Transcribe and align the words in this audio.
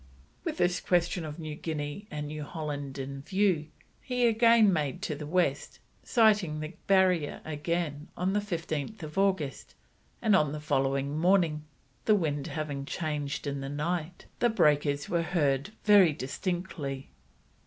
With 0.43 0.57
this 0.57 0.79
question 0.79 1.23
of 1.25 1.37
New 1.37 1.53
Guinea 1.53 2.07
and 2.09 2.25
New 2.27 2.43
Holland 2.43 2.97
in 2.97 3.21
view, 3.21 3.67
he 4.01 4.25
again 4.25 4.73
made 4.73 4.99
to 5.03 5.13
the 5.13 5.27
west, 5.27 5.77
sighting 6.01 6.59
the 6.59 6.73
Barrier 6.87 7.39
again 7.45 8.07
on 8.17 8.33
15th 8.33 9.15
August, 9.15 9.75
and 10.19 10.35
on 10.35 10.53
the 10.53 10.59
following 10.59 11.19
morning, 11.19 11.65
the 12.05 12.15
wind 12.15 12.47
having 12.47 12.83
changed 12.83 13.45
in 13.45 13.61
the 13.61 13.69
night, 13.69 14.25
the 14.39 14.49
breakers 14.49 15.07
were 15.07 15.21
heard 15.21 15.69
very 15.83 16.13
distinctly. 16.13 17.11